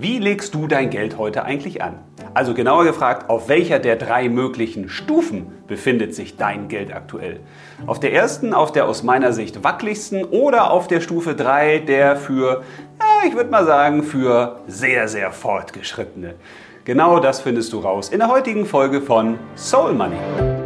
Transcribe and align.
Wie 0.00 0.18
legst 0.18 0.54
du 0.54 0.66
dein 0.66 0.88
Geld 0.88 1.18
heute 1.18 1.44
eigentlich 1.44 1.82
an? 1.82 1.98
Also 2.32 2.54
genauer 2.54 2.84
gefragt, 2.84 3.28
auf 3.28 3.50
welcher 3.50 3.78
der 3.78 3.96
drei 3.96 4.30
möglichen 4.30 4.88
Stufen 4.88 5.52
befindet 5.66 6.14
sich 6.14 6.38
dein 6.38 6.68
Geld 6.68 6.94
aktuell? 6.94 7.40
Auf 7.86 8.00
der 8.00 8.14
ersten, 8.14 8.54
auf 8.54 8.72
der 8.72 8.86
aus 8.86 9.02
meiner 9.02 9.34
Sicht 9.34 9.62
wackeligsten 9.62 10.24
oder 10.24 10.70
auf 10.70 10.88
der 10.88 11.02
Stufe 11.02 11.34
3, 11.34 11.80
der 11.80 12.16
für, 12.16 12.62
ja, 12.98 13.28
ich 13.28 13.36
würde 13.36 13.50
mal 13.50 13.66
sagen, 13.66 14.02
für 14.02 14.60
sehr, 14.66 15.06
sehr 15.06 15.32
fortgeschrittene. 15.32 16.36
Genau 16.86 17.20
das 17.20 17.42
findest 17.42 17.74
du 17.74 17.80
raus 17.80 18.08
in 18.08 18.20
der 18.20 18.28
heutigen 18.28 18.64
Folge 18.64 19.02
von 19.02 19.38
Soul 19.54 19.92
Money. 19.92 20.59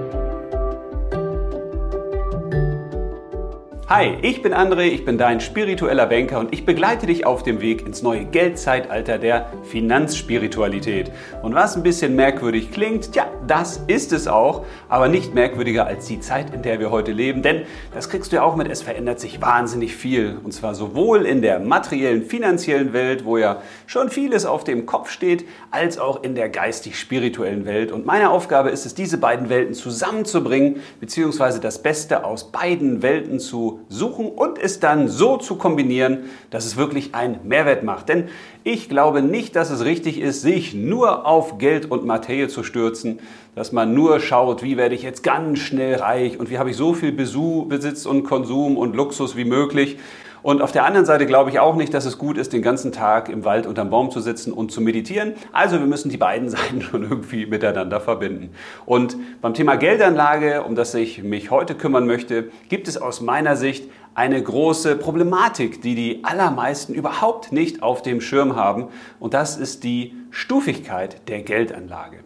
Hi, 3.97 4.19
ich 4.23 4.43
bin 4.43 4.53
André, 4.53 4.87
ich 4.87 5.05
bin 5.05 5.19
dein 5.19 5.39
spiritueller 5.39 6.07
Banker 6.07 6.41
und 6.41 6.53
ich 6.53 6.67
begleite 6.67 7.07
dich 7.07 7.27
auf 7.27 7.45
dem 7.45 7.61
Weg 7.61 7.87
ins 7.87 8.03
neue 8.03 8.25
Geldzeitalter 8.25 9.19
der 9.19 9.53
Finanzspiritualität. 9.63 11.13
Und 11.43 11.55
was 11.55 11.77
ein 11.77 11.85
bisschen 11.85 12.17
merkwürdig 12.17 12.73
klingt, 12.73 13.13
tja, 13.13 13.29
das 13.47 13.83
ist 13.87 14.13
es 14.13 14.27
auch, 14.27 14.67
aber 14.89 15.07
nicht 15.07 15.33
merkwürdiger 15.33 15.87
als 15.87 16.07
die 16.07 16.19
Zeit, 16.19 16.53
in 16.53 16.63
der 16.63 16.81
wir 16.81 16.91
heute 16.91 17.13
leben, 17.13 17.43
denn 17.43 17.67
das 17.93 18.09
kriegst 18.09 18.33
du 18.33 18.37
ja 18.37 18.43
auch 18.43 18.57
mit, 18.57 18.69
es 18.69 18.83
verändert 18.83 19.21
sich 19.21 19.41
wahnsinnig 19.41 19.95
viel. 19.95 20.41
Und 20.43 20.51
zwar 20.51 20.75
sowohl 20.75 21.25
in 21.25 21.41
der 21.41 21.61
materiellen, 21.61 22.25
finanziellen 22.25 22.95
Welt, 22.95 23.25
wo 23.25 23.39
ja 23.39 23.63
schon 23.87 24.09
vieles 24.09 24.45
auf 24.45 24.65
dem 24.65 24.87
Kopf 24.87 25.09
steht, 25.09 25.47
als 25.71 26.01
auch 26.01 26.25
in 26.25 26.35
der 26.35 26.49
geistig-spirituellen 26.49 27.65
Welt. 27.65 27.93
Und 27.93 28.07
meine 28.07 28.31
Aufgabe 28.31 28.71
ist 28.71 28.87
es, 28.87 28.97
diese 28.97 29.19
beiden 29.19 29.51
Welten 29.51 29.75
zusammenzubringen, 29.75 30.81
beziehungsweise 30.99 31.61
das 31.61 31.81
Beste 31.81 32.25
aus 32.25 32.51
beiden 32.51 33.01
Welten 33.01 33.39
zu 33.39 33.84
suchen 33.89 34.27
und 34.27 34.59
es 34.59 34.81
dann 34.81 35.09
so 35.09 35.37
zu 35.37 35.57
kombinieren, 35.57 36.25
dass 36.51 36.65
es 36.67 36.77
wirklich 36.77 37.15
einen 37.15 37.39
Mehrwert 37.45 37.83
macht. 37.83 38.09
Denn 38.09 38.29
ich 38.63 38.89
glaube 38.89 39.23
nicht, 39.23 39.57
dass 39.57 39.71
es 39.71 39.85
richtig 39.85 40.21
ist, 40.21 40.43
sich 40.43 40.75
nur 40.75 41.27
auf 41.27 41.59
Geld 41.59 41.91
und 41.91 42.05
Materie 42.05 42.49
zu 42.49 42.63
stürzen, 42.63 43.21
dass 43.55 43.73
man 43.73 43.95
nur 43.95 44.21
schaut, 44.21 44.63
wie 44.63 44.77
werde 44.77 44.95
ich 44.95 45.03
jetzt 45.03 45.23
ganz 45.23 45.61
schnell 45.61 45.97
reich 45.97 46.39
und 46.39 46.51
wie 46.51 46.59
habe 46.59 46.71
ich 46.71 46.77
so 46.77 46.95
viel 46.95 47.13
Besitz 47.13 48.07
und 48.07 48.25
Konsum 48.25 48.77
und 48.77 48.97
Luxus 48.97 49.37
wie 49.37 49.45
möglich. 49.45 49.99
Und 50.45 50.61
auf 50.61 50.73
der 50.73 50.85
anderen 50.85 51.07
Seite 51.07 51.25
glaube 51.25 51.49
ich 51.49 51.59
auch 51.59 51.75
nicht, 51.75 51.95
dass 51.95 52.05
es 52.05 52.19
gut 52.19 52.37
ist, 52.37 52.53
den 52.53 52.61
ganzen 52.61 52.93
Tag 52.93 53.31
im 53.31 53.47
Wald 53.47 53.67
unterm 53.67 53.89
Baum 53.89 54.11
zu 54.11 54.21
sitzen 54.21 54.53
und 54.53 54.71
zu 54.71 54.83
meditieren. 54.83 55.33
Also 55.53 55.79
wir 55.79 55.87
müssen 55.87 56.11
die 56.11 56.19
beiden 56.19 56.49
Seiten 56.51 56.83
schon 56.83 57.03
irgendwie 57.03 57.47
miteinander 57.47 57.99
verbinden. 57.99 58.51
Und 58.85 59.17
beim 59.41 59.55
Thema 59.55 59.77
Geldanlage, 59.77 60.63
um 60.63 60.75
das 60.75 60.93
ich 60.93 61.23
mich 61.23 61.51
heute 61.51 61.75
kümmern 61.75 62.07
möchte, 62.07 62.51
gibt 62.69 62.89
es 62.89 62.99
aus 62.99 63.23
meiner 63.23 63.57
Sicht 63.57 63.91
eine 64.15 64.43
große 64.43 64.97
Problematik, 64.97 65.81
die 65.81 65.95
die 65.95 66.25
allermeisten 66.25 66.93
überhaupt 66.93 67.51
nicht 67.51 67.83
auf 67.83 68.03
dem 68.03 68.21
Schirm 68.21 68.55
haben. 68.55 68.89
Und 69.21 69.33
das 69.33 69.57
ist 69.57 69.83
die 69.83 70.15
Stufigkeit 70.31 71.27
der 71.27 71.41
Geldanlage. 71.41 72.19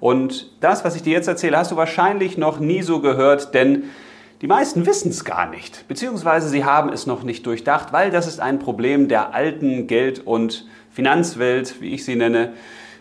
Und 0.00 0.50
das, 0.62 0.82
was 0.82 0.96
ich 0.96 1.02
dir 1.02 1.12
jetzt 1.12 1.28
erzähle, 1.28 1.58
hast 1.58 1.72
du 1.72 1.76
wahrscheinlich 1.76 2.38
noch 2.38 2.58
nie 2.58 2.80
so 2.80 3.00
gehört, 3.00 3.52
denn 3.52 3.82
die 4.42 4.46
meisten 4.46 4.84
wissen 4.84 5.10
es 5.10 5.24
gar 5.24 5.48
nicht, 5.48 5.88
beziehungsweise 5.88 6.48
sie 6.48 6.64
haben 6.64 6.92
es 6.92 7.06
noch 7.06 7.22
nicht 7.22 7.46
durchdacht, 7.46 7.92
weil 7.92 8.10
das 8.10 8.26
ist 8.26 8.40
ein 8.40 8.58
Problem 8.58 9.08
der 9.08 9.34
alten 9.34 9.86
Geld- 9.86 10.26
und 10.26 10.66
Finanzwelt, 10.90 11.80
wie 11.80 11.94
ich 11.94 12.04
sie 12.04 12.16
nenne. 12.16 12.52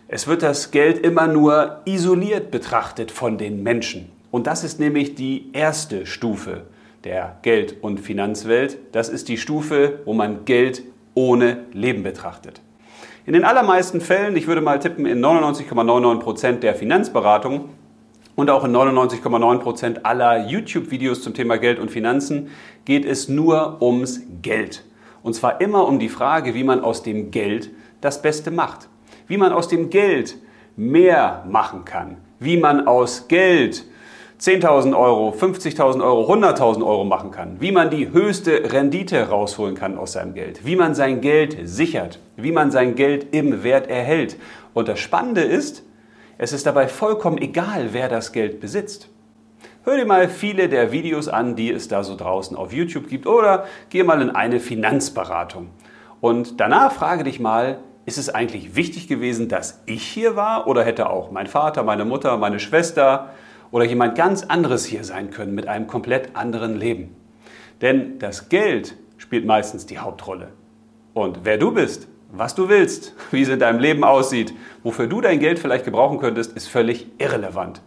Es 0.07 0.27
wird 0.27 0.43
das 0.43 0.71
Geld 0.71 0.97
immer 0.99 1.27
nur 1.27 1.81
isoliert 1.85 2.51
betrachtet 2.51 3.11
von 3.11 3.37
den 3.37 3.63
Menschen. 3.63 4.11
Und 4.31 4.47
das 4.47 4.63
ist 4.63 4.79
nämlich 4.79 5.15
die 5.15 5.49
erste 5.53 6.05
Stufe 6.05 6.65
der 7.03 7.37
Geld- 7.41 7.81
und 7.81 7.99
Finanzwelt. 7.99 8.77
Das 8.91 9.09
ist 9.09 9.27
die 9.27 9.37
Stufe, 9.37 9.99
wo 10.05 10.13
man 10.13 10.45
Geld 10.45 10.83
ohne 11.15 11.65
Leben 11.73 12.03
betrachtet. 12.03 12.61
In 13.25 13.33
den 13.33 13.43
allermeisten 13.43 14.01
Fällen, 14.01 14.35
ich 14.35 14.47
würde 14.47 14.61
mal 14.61 14.79
tippen, 14.79 15.05
in 15.05 15.23
99,99 15.23 16.19
Prozent 16.19 16.63
der 16.63 16.75
Finanzberatung 16.75 17.69
und 18.35 18.49
auch 18.49 18.63
in 18.63 18.75
99,9 18.75 19.59
Prozent 19.59 20.05
aller 20.05 20.47
YouTube-Videos 20.47 21.21
zum 21.21 21.33
Thema 21.33 21.57
Geld 21.57 21.79
und 21.79 21.89
Finanzen 21.89 22.49
geht 22.83 23.05
es 23.05 23.29
nur 23.29 23.81
ums 23.81 24.21
Geld. 24.41 24.83
Und 25.23 25.33
zwar 25.33 25.61
immer 25.61 25.87
um 25.87 25.99
die 25.99 26.09
Frage, 26.09 26.53
wie 26.53 26.63
man 26.63 26.81
aus 26.81 27.01
dem 27.01 27.31
Geld 27.31 27.71
das 28.01 28.21
Beste 28.21 28.51
macht. 28.51 28.89
Wie 29.27 29.37
man 29.37 29.53
aus 29.53 29.67
dem 29.67 29.89
Geld 29.89 30.37
mehr 30.75 31.43
machen 31.49 31.85
kann. 31.85 32.17
Wie 32.39 32.57
man 32.57 32.85
aus 32.85 33.27
Geld 33.27 33.85
10.000 34.39 34.95
Euro, 34.95 35.29
50.000 35.31 36.03
Euro, 36.03 36.31
100.000 36.31 36.85
Euro 36.85 37.05
machen 37.05 37.31
kann. 37.31 37.55
Wie 37.59 37.71
man 37.71 37.89
die 37.89 38.11
höchste 38.11 38.71
Rendite 38.71 39.29
rausholen 39.29 39.75
kann 39.75 39.97
aus 39.97 40.11
seinem 40.11 40.33
Geld. 40.33 40.65
Wie 40.65 40.75
man 40.75 40.93
sein 40.93 41.21
Geld 41.21 41.57
sichert. 41.63 42.19
Wie 42.35 42.51
man 42.51 42.69
sein 42.69 42.95
Geld 42.95 43.33
im 43.33 43.63
Wert 43.63 43.87
erhält. 43.87 44.37
Und 44.73 44.89
das 44.89 44.99
Spannende 44.99 45.41
ist, 45.41 45.84
es 46.37 46.53
ist 46.53 46.65
dabei 46.65 46.87
vollkommen 46.87 47.37
egal, 47.37 47.89
wer 47.93 48.09
das 48.09 48.31
Geld 48.31 48.59
besitzt. 48.59 49.09
Hör 49.83 49.97
dir 49.97 50.05
mal 50.05 50.27
viele 50.27 50.67
der 50.67 50.91
Videos 50.91 51.27
an, 51.27 51.55
die 51.55 51.71
es 51.71 51.87
da 51.87 52.03
so 52.03 52.15
draußen 52.15 52.57
auf 52.57 52.73
YouTube 52.73 53.07
gibt 53.07 53.27
oder 53.27 53.65
geh 53.89 54.03
mal 54.03 54.21
in 54.21 54.31
eine 54.31 54.59
Finanzberatung. 54.59 55.69
Und 56.21 56.59
danach 56.59 56.91
frage 56.91 57.23
dich 57.23 57.39
mal, 57.39 57.79
ist 58.05 58.17
es 58.17 58.29
eigentlich 58.29 58.75
wichtig 58.75 59.07
gewesen, 59.07 59.47
dass 59.47 59.81
ich 59.85 60.03
hier 60.03 60.35
war 60.35 60.67
oder 60.67 60.83
hätte 60.83 61.09
auch 61.09 61.31
mein 61.31 61.47
Vater, 61.47 61.83
meine 61.83 62.05
Mutter, 62.05 62.37
meine 62.37 62.59
Schwester 62.59 63.29
oder 63.71 63.85
jemand 63.85 64.15
ganz 64.15 64.43
anderes 64.43 64.85
hier 64.85 65.03
sein 65.03 65.29
können 65.29 65.55
mit 65.55 65.67
einem 65.67 65.87
komplett 65.87 66.35
anderen 66.35 66.75
Leben? 66.75 67.15
Denn 67.81 68.19
das 68.19 68.49
Geld 68.49 68.95
spielt 69.17 69.45
meistens 69.45 69.85
die 69.85 69.99
Hauptrolle. 69.99 70.49
Und 71.13 71.39
wer 71.43 71.57
du 71.57 71.71
bist, 71.71 72.07
was 72.31 72.55
du 72.55 72.69
willst, 72.69 73.13
wie 73.31 73.41
es 73.41 73.49
in 73.49 73.59
deinem 73.59 73.79
Leben 73.79 74.03
aussieht, 74.03 74.53
wofür 74.83 75.07
du 75.07 75.21
dein 75.21 75.39
Geld 75.39 75.59
vielleicht 75.59 75.85
gebrauchen 75.85 76.19
könntest, 76.19 76.53
ist 76.53 76.67
völlig 76.67 77.07
irrelevant. 77.17 77.81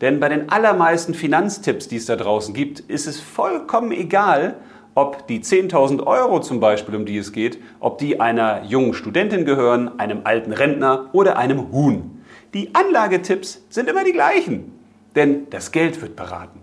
Denn 0.00 0.18
bei 0.18 0.28
den 0.28 0.50
allermeisten 0.50 1.14
Finanztipps, 1.14 1.88
die 1.88 1.96
es 1.96 2.06
da 2.06 2.16
draußen 2.16 2.54
gibt, 2.54 2.80
ist 2.80 3.06
es 3.06 3.20
vollkommen 3.20 3.92
egal, 3.92 4.56
ob 4.94 5.26
die 5.26 5.40
10.000 5.40 6.04
Euro 6.06 6.40
zum 6.40 6.60
Beispiel, 6.60 6.96
um 6.96 7.06
die 7.06 7.16
es 7.16 7.32
geht, 7.32 7.58
ob 7.80 7.98
die 7.98 8.20
einer 8.20 8.64
jungen 8.64 8.94
Studentin 8.94 9.44
gehören, 9.44 9.98
einem 9.98 10.22
alten 10.24 10.52
Rentner 10.52 11.08
oder 11.12 11.38
einem 11.38 11.72
Huhn. 11.72 12.22
Die 12.52 12.74
Anlagetipps 12.74 13.64
sind 13.70 13.88
immer 13.88 14.04
die 14.04 14.12
gleichen, 14.12 14.72
denn 15.14 15.48
das 15.50 15.72
Geld 15.72 16.02
wird 16.02 16.16
beraten. 16.16 16.60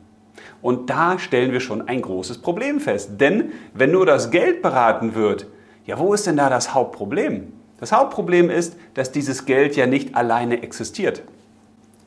Und 0.62 0.90
da 0.90 1.18
stellen 1.18 1.52
wir 1.52 1.62
schon 1.62 1.88
ein 1.88 2.02
großes 2.02 2.40
Problem 2.40 2.80
fest. 2.80 3.12
Denn 3.20 3.54
wenn 3.74 3.92
nur 3.92 4.06
das 4.06 4.30
Geld 4.30 4.62
beraten 4.62 5.16
wird, 5.16 5.48
ja, 5.90 5.98
wo 5.98 6.14
ist 6.14 6.28
denn 6.28 6.38
da 6.38 6.52
das 6.52 6.76
Hauptproblem? 6.76 7.52
Das 7.80 7.92
Hauptproblem 7.92 8.52
ist, 8.52 8.76
dass 8.94 9.12
dieses 9.12 9.46
Geld 9.46 9.76
ja 9.76 9.88
nicht 9.88 10.14
alleine 10.14 10.62
existiert. 10.62 11.24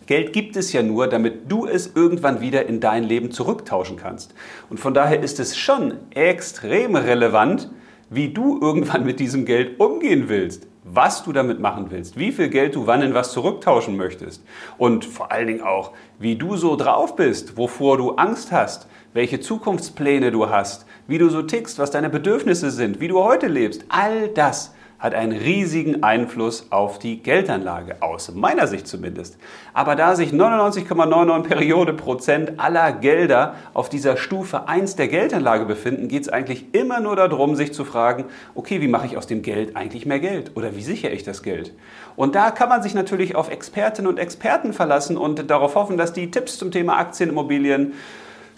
Geld 0.07 0.33
gibt 0.33 0.55
es 0.55 0.73
ja 0.73 0.85
nur, 0.85 1.09
damit 1.09 1.51
du 1.51 1.67
es 1.67 1.91
irgendwann 1.97 2.41
wieder 2.41 2.67
in 2.67 2.79
dein 2.79 3.03
Leben 3.03 3.33
zurücktauschen 3.33 3.97
kannst. 3.97 4.35
Und 4.71 4.79
von 4.79 4.95
daher 4.95 5.21
ist 5.21 5.41
es 5.41 5.57
schon 5.57 5.95
extrem 6.11 6.95
relevant, 6.95 7.73
wie 8.09 8.29
du 8.29 8.61
irgendwann 8.61 9.05
mit 9.05 9.19
diesem 9.19 9.47
Geld 9.47 9.81
umgehen 9.81 10.29
willst, 10.29 10.69
was 10.85 11.25
du 11.25 11.33
damit 11.33 11.59
machen 11.59 11.87
willst, 11.91 12.17
wie 12.17 12.31
viel 12.31 12.51
Geld 12.51 12.77
du 12.77 12.87
wann 12.87 13.03
in 13.03 13.15
was 13.15 13.33
zurücktauschen 13.33 13.97
möchtest 13.97 14.45
und 14.79 15.05
vor 15.05 15.33
allen 15.33 15.49
Dingen 15.49 15.63
auch, 15.63 15.91
wie 16.21 16.37
du 16.37 16.57
so 16.57 16.77
drauf 16.77 17.17
bist, 17.17 17.57
wovor 17.57 17.97
du 17.97 18.13
Angst 18.13 18.53
hast, 18.53 18.87
welche 19.13 19.41
Zukunftspläne 19.41 20.31
du 20.31 20.49
hast, 20.51 20.87
wie 21.07 21.19
du 21.19 21.29
so 21.29 21.43
tickst, 21.43 21.79
was 21.79 21.91
deine 21.91 22.11
Bedürfnisse 22.11 22.71
sind, 22.71 23.01
wie 23.01 23.09
du 23.09 23.23
heute 23.23 23.47
lebst. 23.47 23.85
All 23.89 24.29
das 24.29 24.73
hat 25.03 25.15
einen 25.17 25.37
riesigen 25.37 26.05
Einfluss 26.05 26.69
auf 26.71 27.01
die 27.01 27.25
Geldanlage, 27.25 27.97
aus 28.01 28.33
meiner 28.33 28.69
Sicht 28.69 28.87
zumindest. 28.87 29.37
Aber 29.75 29.97
da 29.97 30.15
sich 30.15 30.31
99,99 30.31 31.43
Periode 31.43 31.93
Prozent 31.93 32.61
aller 32.61 32.93
Gelder 32.93 33.57
auf 33.75 33.89
dieser 33.89 34.17
Stufe 34.17 34.69
1 34.69 34.95
der 34.95 35.09
Geldanlage 35.09 35.65
befinden, 35.65 36.07
geht 36.07 36.23
es 36.23 36.29
eigentlich 36.29 36.73
immer 36.73 37.01
nur 37.01 37.17
darum, 37.17 37.57
sich 37.57 37.75
zu 37.75 37.85
fragen, 37.85 38.27
okay, 38.55 38.81
wie 38.81 38.87
mache 38.87 39.07
ich 39.07 39.17
aus 39.17 39.27
dem 39.27 39.43
Geld 39.43 39.75
eigentlich 39.75 40.07
mehr 40.07 40.21
Geld 40.21 40.53
oder 40.55 40.77
wie 40.77 40.83
sichere 40.83 41.11
ich 41.11 41.25
das 41.25 41.43
Geld? 41.43 41.75
Und 42.15 42.37
da 42.37 42.53
kann 42.53 42.69
man 42.69 42.85
sich 42.85 42.95
natürlich 42.95 43.35
auf 43.35 43.51
Expertinnen 43.51 44.09
und 44.09 44.21
Experten 44.21 44.73
verlassen 44.73 45.17
und 45.17 45.51
darauf 45.51 45.75
hoffen, 45.75 45.97
dass 45.97 46.13
die 46.13 46.31
Tipps 46.31 46.59
zum 46.59 46.71
Thema 46.71 46.97
Aktien, 46.97 47.31
Immobilien, 47.31 47.95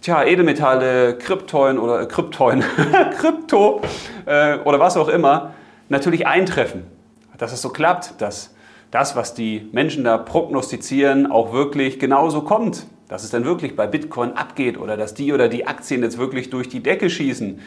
tja, 0.05 0.23
Edelmetalle, 0.23 1.17
Kryptoin 1.17 1.79
oder 1.79 2.03
äh, 2.03 2.07
Kryptoin, 2.07 2.63
Krypto 3.19 3.81
äh, 4.27 4.59
oder 4.59 4.79
was 4.79 4.97
auch 4.97 5.09
immer 5.09 5.55
natürlich 5.89 6.27
eintreffen. 6.27 6.85
Dass 7.39 7.53
es 7.53 7.63
so 7.63 7.71
klappt, 7.71 8.21
dass 8.21 8.55
das, 8.91 9.17
was 9.17 9.35
die 9.35 9.69
Menschen 9.73 10.05
da 10.05 10.19
prognostizieren, 10.19 11.27
auch 11.27 11.53
wirklich 11.53 11.99
genauso 11.99 12.43
kommt. 12.43 12.87
Dass 13.09 13.25
es 13.25 13.31
dann 13.31 13.45
wirklich 13.45 13.77
bei 13.77 13.87
Bitcoin 13.87 14.33
abgeht 14.33 14.79
oder 14.79 14.97
dass 14.97 15.15
die 15.15 15.33
oder 15.33 15.49
die 15.49 15.67
Aktien 15.67 16.03
jetzt 16.03 16.19
wirklich 16.19 16.51
durch 16.51 16.69
die 16.69 16.83
Decke 16.83 17.11
schießen. 17.11 17.61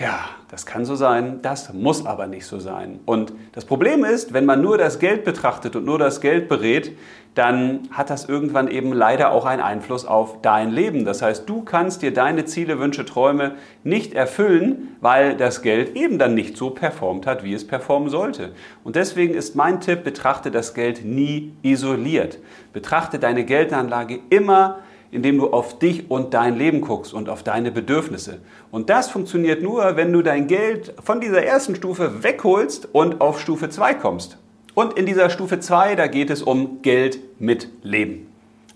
Ja, 0.00 0.20
das 0.48 0.64
kann 0.64 0.84
so 0.84 0.94
sein, 0.94 1.40
das 1.42 1.72
muss 1.72 2.06
aber 2.06 2.28
nicht 2.28 2.46
so 2.46 2.60
sein. 2.60 3.00
Und 3.04 3.32
das 3.52 3.64
Problem 3.64 4.04
ist, 4.04 4.32
wenn 4.32 4.46
man 4.46 4.62
nur 4.62 4.78
das 4.78 5.00
Geld 5.00 5.24
betrachtet 5.24 5.74
und 5.74 5.84
nur 5.84 5.98
das 5.98 6.20
Geld 6.20 6.48
berät, 6.48 6.96
dann 7.34 7.88
hat 7.90 8.08
das 8.08 8.28
irgendwann 8.28 8.68
eben 8.68 8.92
leider 8.92 9.32
auch 9.32 9.44
einen 9.44 9.60
Einfluss 9.60 10.04
auf 10.04 10.40
dein 10.40 10.70
Leben. 10.70 11.04
Das 11.04 11.20
heißt, 11.20 11.48
du 11.48 11.62
kannst 11.62 12.02
dir 12.02 12.12
deine 12.12 12.44
Ziele, 12.44 12.78
Wünsche, 12.78 13.04
Träume 13.04 13.56
nicht 13.82 14.14
erfüllen, 14.14 14.96
weil 15.00 15.36
das 15.36 15.62
Geld 15.62 15.96
eben 15.96 16.18
dann 16.18 16.34
nicht 16.34 16.56
so 16.56 16.70
performt 16.70 17.26
hat, 17.26 17.42
wie 17.42 17.52
es 17.52 17.66
performen 17.66 18.08
sollte. 18.08 18.52
Und 18.84 18.94
deswegen 18.94 19.34
ist 19.34 19.56
mein 19.56 19.80
Tipp, 19.80 20.04
betrachte 20.04 20.52
das 20.52 20.74
Geld 20.74 21.04
nie 21.04 21.52
isoliert. 21.62 22.38
Betrachte 22.72 23.18
deine 23.18 23.44
Geldanlage 23.44 24.20
immer 24.30 24.78
indem 25.10 25.38
du 25.38 25.50
auf 25.50 25.78
dich 25.78 26.10
und 26.10 26.34
dein 26.34 26.56
Leben 26.56 26.80
guckst 26.80 27.14
und 27.14 27.28
auf 27.28 27.42
deine 27.42 27.70
Bedürfnisse. 27.70 28.40
Und 28.70 28.90
das 28.90 29.10
funktioniert 29.10 29.62
nur, 29.62 29.96
wenn 29.96 30.12
du 30.12 30.22
dein 30.22 30.46
Geld 30.46 30.94
von 31.02 31.20
dieser 31.20 31.42
ersten 31.42 31.74
Stufe 31.74 32.22
wegholst 32.22 32.88
und 32.92 33.20
auf 33.20 33.40
Stufe 33.40 33.70
2 33.70 33.94
kommst. 33.94 34.38
Und 34.74 34.98
in 34.98 35.06
dieser 35.06 35.30
Stufe 35.30 35.60
2, 35.60 35.96
da 35.96 36.06
geht 36.06 36.30
es 36.30 36.42
um 36.42 36.82
Geld 36.82 37.20
mit 37.40 37.68
Leben. 37.82 38.26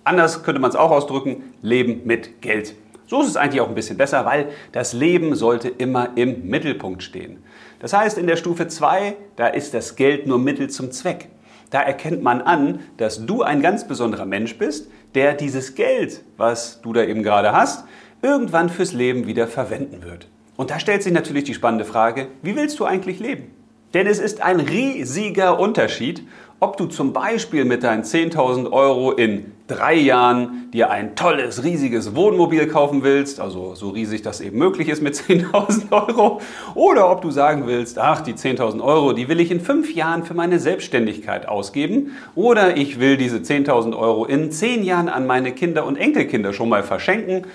Anders 0.04 0.42
könnte 0.42 0.60
man 0.60 0.70
es 0.70 0.76
auch 0.76 0.90
ausdrücken, 0.90 1.54
Leben 1.62 2.02
mit 2.04 2.40
Geld. 2.40 2.74
So 3.06 3.20
ist 3.20 3.28
es 3.28 3.36
eigentlich 3.36 3.60
auch 3.60 3.68
ein 3.68 3.74
bisschen 3.74 3.98
besser, 3.98 4.24
weil 4.24 4.48
das 4.72 4.94
Leben 4.94 5.34
sollte 5.34 5.68
immer 5.68 6.10
im 6.16 6.48
Mittelpunkt 6.48 7.02
stehen. 7.02 7.42
Das 7.78 7.92
heißt, 7.92 8.16
in 8.16 8.26
der 8.26 8.36
Stufe 8.36 8.68
2, 8.68 9.16
da 9.36 9.48
ist 9.48 9.74
das 9.74 9.96
Geld 9.96 10.26
nur 10.26 10.38
Mittel 10.38 10.70
zum 10.70 10.90
Zweck. 10.92 11.28
Da 11.70 11.80
erkennt 11.80 12.22
man 12.22 12.40
an, 12.40 12.80
dass 12.96 13.24
du 13.24 13.42
ein 13.42 13.62
ganz 13.62 13.86
besonderer 13.86 14.26
Mensch 14.26 14.58
bist, 14.58 14.90
der 15.14 15.34
dieses 15.34 15.74
Geld, 15.74 16.22
was 16.36 16.80
du 16.82 16.92
da 16.92 17.02
eben 17.04 17.22
gerade 17.22 17.52
hast, 17.52 17.84
irgendwann 18.22 18.68
fürs 18.68 18.92
Leben 18.92 19.26
wieder 19.26 19.46
verwenden 19.46 20.02
wird. 20.04 20.28
Und 20.56 20.70
da 20.70 20.78
stellt 20.78 21.02
sich 21.02 21.12
natürlich 21.12 21.44
die 21.44 21.54
spannende 21.54 21.84
Frage, 21.84 22.28
wie 22.42 22.56
willst 22.56 22.78
du 22.78 22.84
eigentlich 22.84 23.18
leben? 23.18 23.50
Denn 23.94 24.06
es 24.06 24.18
ist 24.18 24.40
ein 24.42 24.60
riesiger 24.60 25.58
Unterschied, 25.58 26.22
ob 26.60 26.76
du 26.76 26.86
zum 26.86 27.12
Beispiel 27.12 27.64
mit 27.64 27.82
deinen 27.82 28.04
10.000 28.04 28.70
Euro 28.70 29.12
in 29.12 29.52
drei 29.72 29.94
Jahren 29.94 30.70
dir 30.72 30.90
ein 30.90 31.14
tolles, 31.16 31.64
riesiges 31.64 32.14
Wohnmobil 32.14 32.66
kaufen 32.66 33.02
willst, 33.02 33.40
also 33.40 33.74
so 33.74 33.90
riesig 33.90 34.22
das 34.22 34.40
eben 34.40 34.58
möglich 34.58 34.88
ist 34.88 35.02
mit 35.02 35.14
10.000 35.16 35.90
Euro, 35.90 36.40
oder 36.74 37.10
ob 37.10 37.22
du 37.22 37.30
sagen 37.30 37.66
willst, 37.66 37.98
ach, 37.98 38.20
die 38.20 38.34
10.000 38.34 38.82
Euro, 38.82 39.12
die 39.12 39.28
will 39.28 39.40
ich 39.40 39.50
in 39.50 39.60
fünf 39.60 39.94
Jahren 39.94 40.24
für 40.24 40.34
meine 40.34 40.58
Selbstständigkeit 40.58 41.48
ausgeben, 41.48 42.12
oder 42.34 42.76
ich 42.76 43.00
will 43.00 43.16
diese 43.16 43.38
10.000 43.38 43.96
Euro 43.96 44.24
in 44.24 44.52
zehn 44.52 44.82
Jahren 44.84 45.08
an 45.08 45.26
meine 45.26 45.52
Kinder 45.52 45.86
und 45.86 45.96
Enkelkinder 45.96 46.52
schon 46.52 46.68
mal 46.68 46.82
verschenken, 46.82 47.46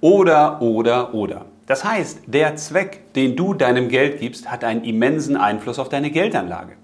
oder, 0.00 0.60
oder, 0.60 1.14
oder. 1.14 1.46
Das 1.66 1.84
heißt, 1.84 2.20
der 2.26 2.54
Zweck, 2.56 3.12
den 3.14 3.34
du 3.34 3.52
deinem 3.52 3.88
Geld 3.88 4.20
gibst, 4.20 4.50
hat 4.50 4.62
einen 4.62 4.84
immensen 4.84 5.36
Einfluss 5.36 5.80
auf 5.80 5.88
deine 5.88 6.10
Geldanlage. 6.10 6.74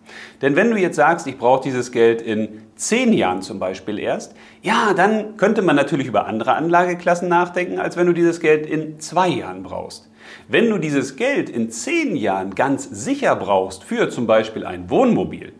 Denn 0.41 0.56
wenn 0.56 0.71
du 0.71 0.77
jetzt 0.77 0.97
sagst, 0.97 1.27
ich 1.29 1.39
brauche 1.39 1.62
dieses 1.62 1.93
Geld 1.93 2.21
in 2.21 2.62
zehn 2.82 3.12
Jahren 3.12 3.43
zum 3.43 3.58
Beispiel 3.58 3.99
erst, 3.99 4.34
ja, 4.61 4.93
dann 4.94 5.37
könnte 5.37 5.62
man 5.62 5.76
natürlich 5.76 6.06
über 6.06 6.26
andere 6.26 6.55
Anlageklassen 6.55 7.29
nachdenken, 7.29 7.79
als 7.79 7.96
wenn 7.96 8.06
du 8.06 8.12
dieses 8.12 8.40
Geld 8.40 8.67
in 8.67 8.99
zwei 9.00 9.29
Jahren 9.29 9.62
brauchst. 9.62 10.11
Wenn 10.49 10.69
du 10.69 10.79
dieses 10.79 11.17
Geld 11.17 11.49
in 11.49 11.70
zehn 11.70 12.17
Jahren 12.17 12.55
ganz 12.55 12.84
sicher 12.84 13.37
brauchst 13.37 13.84
für 13.84 14.08
zum 14.08 14.26
Beispiel 14.26 14.67
ein 14.67 14.90
Wohnmobil, 14.90 15.52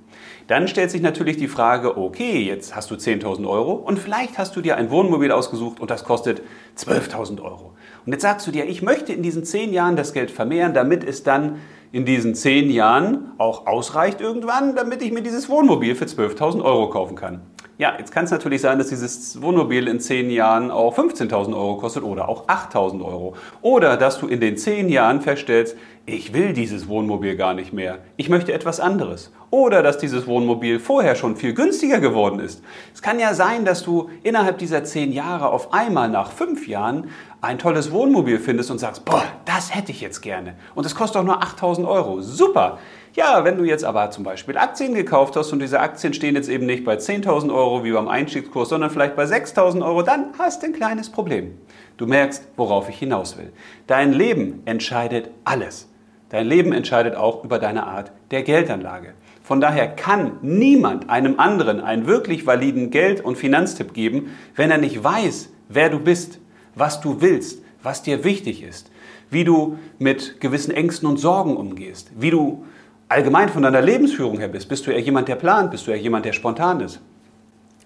dann 0.49 0.69
stellt 0.69 0.91
sich 0.91 1.03
natürlich 1.03 1.37
die 1.37 1.49
Frage, 1.49 1.97
okay, 1.97 2.43
jetzt 2.43 2.75
hast 2.75 2.91
du 2.91 2.97
10.000 2.97 3.49
Euro 3.49 3.73
und 3.73 3.99
vielleicht 3.99 4.39
hast 4.39 4.57
du 4.57 4.61
dir 4.61 4.77
ein 4.77 4.91
Wohnmobil 4.91 5.31
ausgesucht 5.31 5.81
und 5.81 5.91
das 5.91 6.05
kostet 6.05 6.43
12.000 6.77 7.41
Euro. 7.43 7.73
Und 8.05 8.13
jetzt 8.13 8.23
sagst 8.23 8.47
du 8.47 8.51
dir, 8.51 8.67
ich 8.67 8.83
möchte 8.83 9.13
in 9.13 9.23
diesen 9.23 9.45
zehn 9.45 9.73
Jahren 9.73 9.97
das 9.97 10.13
Geld 10.13 10.31
vermehren, 10.31 10.75
damit 10.75 11.05
es 11.05 11.23
dann 11.23 11.59
in 11.93 12.05
diesen 12.05 12.35
zehn 12.35 12.71
Jahren 12.71 13.33
auch 13.39 13.67
ausreicht 13.67 14.21
irgendwann, 14.21 14.75
damit 14.75 15.03
ich 15.03 15.13
mir 15.13 15.23
dieses 15.23 15.49
Wohnmobil 15.49 15.95
für 15.95 16.07
12.000 16.07 16.63
Euro 16.65 16.89
kaufen 16.91 17.17
kann. 17.17 17.43
Ja, 17.83 17.95
jetzt 17.99 18.13
kann 18.13 18.27
es 18.27 18.31
natürlich 18.31 18.61
sein, 18.61 18.79
dass 18.79 18.91
dieses 18.91 19.43
Wohnmobil 19.43 19.89
in 19.89 19.99
zehn 19.99 20.31
Jahren 20.31 20.71
auch 20.71 20.97
15.000 20.97 21.53
Euro 21.53 21.79
kostet 21.79 22.05
oder 22.05 22.29
auch 22.29 22.47
8.000 22.47 23.05
Euro. 23.05 23.35
Oder 23.61 23.97
dass 23.97 24.21
du 24.21 24.29
in 24.29 24.39
den 24.39 24.57
zehn 24.57 24.89
Jahren 24.89 25.21
feststellst, 25.21 25.77
ich 26.07 26.33
will 26.33 26.53
dieses 26.53 26.87
Wohnmobil 26.87 27.35
gar 27.35 27.55
nicht 27.55 27.73
mehr. 27.73 27.99
Ich 28.17 28.29
möchte 28.29 28.53
etwas 28.53 28.79
anderes. 28.79 29.33
Oder 29.51 29.83
dass 29.83 29.99
dieses 29.99 30.29
Wohnmobil 30.29 30.79
vorher 30.79 31.17
schon 31.17 31.35
viel 31.35 31.55
günstiger 31.55 31.99
geworden 31.99 32.39
ist. 32.39 32.63
Es 32.95 33.03
kann 33.03 33.19
ja 33.19 33.35
sein, 33.35 33.65
dass 33.65 33.83
du 33.83 34.11
innerhalb 34.23 34.59
dieser 34.59 34.85
zehn 34.85 35.11
Jahre 35.11 35.49
auf 35.49 35.73
einmal 35.73 36.09
nach 36.09 36.31
fünf 36.31 36.69
Jahren 36.69 37.09
ein 37.41 37.59
tolles 37.59 37.91
Wohnmobil 37.91 38.39
findest 38.39 38.71
und 38.71 38.79
sagst, 38.79 39.05
boah, 39.05 39.25
das 39.45 39.75
hätte 39.75 39.91
ich 39.91 40.01
jetzt 40.01 40.21
gerne. 40.21 40.55
Und 40.77 40.87
es 40.87 40.95
kostet 40.95 41.21
auch 41.21 41.27
nur 41.27 41.43
8000 41.43 41.85
Euro. 41.89 42.21
Super. 42.21 42.79
Ja, 43.15 43.45
wenn 43.45 43.59
du 43.59 43.65
jetzt 43.65 43.85
aber 43.85 44.11
zum 44.11 44.25
Beispiel 44.25 44.57
Aktien 44.57 44.95
gekauft 44.95 45.37
hast 45.37 45.53
und 45.53 45.59
diese 45.59 45.81
Aktien 45.81 46.15
stehen 46.15 46.35
jetzt 46.35 46.49
eben 46.49 46.65
nicht 46.65 46.83
bei 46.83 46.95
10.000 46.95 47.55
Euro 47.55 47.85
wie 47.85 47.93
beim 47.93 48.09
Einstiegskurs, 48.09 48.71
sondern 48.71 48.89
vielleicht 48.89 49.17
bei 49.17 49.25
6.000 49.25 49.85
Euro, 49.85 50.01
dann 50.01 50.33
hast 50.39 50.63
du 50.63 50.69
ein 50.69 50.73
kleines 50.73 51.11
Problem. 51.11 51.59
Du 51.99 52.07
merkst, 52.07 52.49
worauf 52.57 52.89
ich 52.89 52.99
hinaus 52.99 53.37
will. 53.37 53.53
Dein 53.87 54.15
Leben 54.15 54.63
entscheidet 54.65 55.29
alles. 55.45 55.91
Dein 56.31 56.47
Leben 56.47 56.73
entscheidet 56.73 57.15
auch 57.15 57.45
über 57.45 57.59
deine 57.59 57.87
Art 57.87 58.13
der 58.31 58.45
Geldanlage. 58.45 59.13
Von 59.43 59.61
daher 59.61 59.89
kann 59.89 60.39
niemand 60.41 61.11
einem 61.11 61.39
anderen 61.39 61.83
einen 61.83 62.07
wirklich 62.07 62.47
validen 62.47 62.91
Geld- 62.91 63.23
und 63.23 63.37
Finanztipp 63.37 63.93
geben, 63.93 64.31
wenn 64.57 64.71
er 64.71 64.79
nicht 64.79 65.05
weiß, 65.05 65.51
wer 65.69 65.91
du 65.91 65.99
bist, 65.99 66.39
was 66.75 67.03
du 67.03 67.21
willst, 67.21 67.63
was 67.83 68.03
dir 68.03 68.25
wichtig 68.25 68.63
ist, 68.63 68.91
wie 69.29 69.45
du 69.45 69.77
mit 69.99 70.41
gewissen 70.41 70.73
Ängsten 70.73 71.07
und 71.07 71.19
Sorgen 71.19 71.59
umgehst, 71.59 72.11
wie 72.17 72.31
du 72.31 72.65
allgemein 73.13 73.49
von 73.49 73.63
deiner 73.63 73.83
Lebensführung 73.83 74.39
her 74.39 74.49
bist. 74.49 74.69
Bist 74.69 74.87
du 74.87 74.91
eher 74.91 75.01
jemand, 75.01 75.29
der 75.29 75.37
plant? 75.37 75.71
Bist 75.71 75.87
du 75.87 75.91
eher 75.91 75.99
jemand, 75.99 76.25
der 76.25 76.33
spontan 76.33 76.81
ist? 76.81 77.01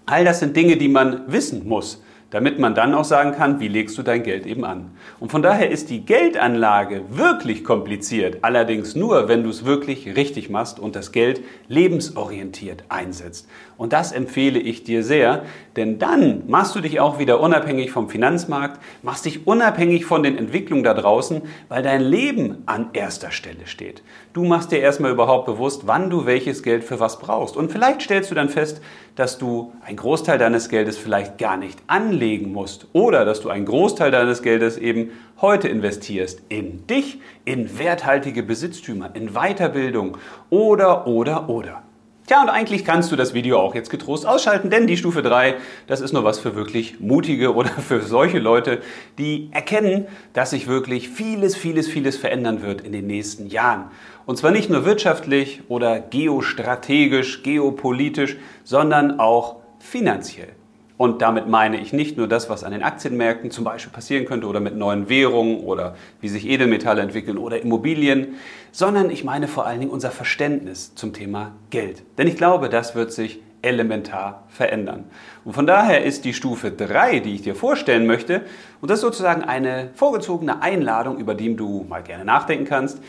All 0.05 0.23
das 0.23 0.39
sind 0.39 0.55
Dinge, 0.55 0.77
die 0.77 0.87
man 0.87 1.23
wissen 1.27 1.67
muss 1.67 2.01
damit 2.29 2.59
man 2.59 2.75
dann 2.75 2.93
auch 2.93 3.05
sagen 3.05 3.31
kann, 3.31 3.59
wie 3.59 3.69
legst 3.69 3.97
du 3.97 4.03
dein 4.03 4.23
Geld 4.23 4.45
eben 4.45 4.65
an. 4.65 4.91
Und 5.19 5.31
von 5.31 5.41
daher 5.41 5.69
ist 5.71 5.89
die 5.89 6.05
Geldanlage 6.05 7.03
wirklich 7.09 7.63
kompliziert, 7.63 8.39
allerdings 8.41 8.95
nur, 8.95 9.29
wenn 9.29 9.43
du 9.43 9.49
es 9.49 9.65
wirklich 9.65 10.15
richtig 10.17 10.49
machst 10.49 10.79
und 10.79 10.95
das 10.95 11.13
Geld 11.13 11.41
lebensorientiert 11.69 12.83
einsetzt. 12.89 13.47
Und 13.77 13.93
das 13.93 14.11
empfehle 14.11 14.59
ich 14.59 14.83
dir 14.83 15.03
sehr, 15.03 15.43
denn 15.77 15.99
dann 15.99 16.43
machst 16.47 16.75
du 16.75 16.81
dich 16.81 16.99
auch 16.99 17.19
wieder 17.19 17.39
unabhängig 17.39 17.91
vom 17.91 18.09
Finanzmarkt, 18.09 18.81
machst 19.03 19.25
dich 19.25 19.47
unabhängig 19.47 20.05
von 20.05 20.23
den 20.23 20.37
Entwicklungen 20.37 20.83
da 20.83 20.93
draußen, 20.93 21.43
weil 21.69 21.83
dein 21.83 22.01
Leben 22.01 22.63
an 22.65 22.89
erster 22.91 23.31
Stelle 23.31 23.67
steht. 23.67 24.03
Du 24.37 24.43
machst 24.43 24.71
dir 24.71 24.77
erstmal 24.77 25.09
überhaupt 25.09 25.47
bewusst, 25.47 25.87
wann 25.87 26.11
du 26.11 26.27
welches 26.27 26.61
Geld 26.61 26.83
für 26.83 26.99
was 26.99 27.17
brauchst. 27.17 27.57
Und 27.57 27.71
vielleicht 27.71 28.03
stellst 28.03 28.29
du 28.29 28.35
dann 28.35 28.49
fest, 28.49 28.81
dass 29.15 29.39
du 29.39 29.73
einen 29.83 29.97
Großteil 29.97 30.37
deines 30.37 30.69
Geldes 30.69 30.95
vielleicht 30.95 31.39
gar 31.39 31.57
nicht 31.57 31.79
anlegen 31.87 32.53
musst 32.53 32.85
oder 32.93 33.25
dass 33.25 33.41
du 33.41 33.49
einen 33.49 33.65
Großteil 33.65 34.11
deines 34.11 34.43
Geldes 34.43 34.77
eben 34.77 35.09
heute 35.41 35.67
investierst 35.69 36.43
in 36.49 36.85
dich, 36.85 37.19
in 37.45 37.79
werthaltige 37.79 38.43
Besitztümer, 38.43 39.09
in 39.15 39.33
Weiterbildung 39.33 40.19
oder, 40.51 41.07
oder, 41.07 41.49
oder. 41.49 41.81
Tja, 42.27 42.41
und 42.41 42.49
eigentlich 42.49 42.83
kannst 42.83 43.09
du 43.09 43.15
das 43.15 43.33
Video 43.33 43.57
auch 43.57 43.73
jetzt 43.73 43.89
getrost 43.89 44.25
ausschalten, 44.25 44.69
denn 44.69 44.85
die 44.85 44.97
Stufe 44.97 45.21
3, 45.21 45.55
das 45.87 46.01
ist 46.01 46.11
nur 46.11 46.25
was 46.25 46.39
für 46.39 46.55
wirklich 46.55 46.99
mutige 46.99 47.55
oder 47.55 47.69
für 47.87 48.01
solche 48.01 48.39
Leute, 48.39 48.81
die 49.17 49.47
erkennen, 49.53 50.07
dass 50.33 50.49
sich 50.49 50.67
wirklich 50.67 51.07
vieles, 51.07 51.55
vieles, 51.55 51.87
vieles 51.87 52.17
verändern 52.17 52.61
wird 52.61 52.81
in 52.81 52.91
den 52.91 53.07
nächsten 53.07 53.47
Jahren. 53.47 53.91
Und 54.25 54.37
zwar 54.37 54.51
nicht 54.51 54.69
nur 54.69 54.83
wirtschaftlich 54.83 55.61
oder 55.69 56.01
geostrategisch, 56.01 57.43
geopolitisch, 57.43 58.35
sondern 58.65 59.21
auch 59.21 59.61
finanziell. 59.79 60.49
Und 60.97 61.21
damit 61.21 61.47
meine 61.47 61.79
ich 61.79 61.93
nicht 61.93 62.17
nur 62.17 62.27
das, 62.27 62.49
was 62.49 62.63
an 62.63 62.71
den 62.71 62.81
Aktienmärkten 62.81 63.51
zum 63.51 63.63
Beispiel 63.63 63.93
passieren 63.93 64.25
könnte 64.25 64.47
oder 64.47 64.59
mit 64.59 64.75
neuen 64.75 65.09
Währungen 65.09 65.59
oder 65.59 65.95
wie 66.21 66.27
sich 66.27 66.47
Edelmetalle 66.47 67.01
entwickeln 67.01 67.37
oder 67.37 67.61
Immobilien, 67.61 68.35
sondern 68.71 69.11
ich 69.11 69.23
meine 69.23 69.47
vor 69.47 69.67
allen 69.67 69.79
Dingen 69.79 69.91
unser 69.91 70.09
Verständnis 70.09 70.95
zum 70.95 71.13
Thema 71.13 71.51
Geld. 71.69 72.01
Denn 72.17 72.27
ich 72.27 72.35
glaube, 72.35 72.69
das 72.69 72.95
wird 72.95 73.11
sich 73.11 73.39
elementar 73.61 74.43
verändern. 74.49 75.05
Und 75.43 75.53
von 75.53 75.67
daher 75.67 76.03
ist 76.03 76.25
die 76.25 76.33
Stufe 76.33 76.71
3, 76.71 77.19
die 77.19 77.35
ich 77.35 77.41
dir 77.41 77.55
vorstellen 77.55 78.07
möchte, 78.07 78.41
und 78.81 78.89
das 78.89 78.99
ist 78.99 79.01
sozusagen 79.01 79.43
eine 79.43 79.89
vorgezogene 79.93 80.61
Einladung, 80.61 81.17
über 81.17 81.35
die 81.35 81.55
du 81.55 81.85
mal 81.87 82.01
gerne 82.01 82.25
nachdenken 82.25 82.65
kannst, 82.65 82.99